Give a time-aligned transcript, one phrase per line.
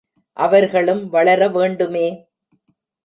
[0.37, 2.07] அவர்களும் வளர வேண்டுமே!